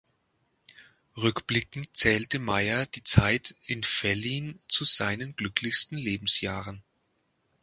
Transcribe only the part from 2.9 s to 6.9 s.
Zeit in Fellin zu seinen glücklichsten Lebensjahren.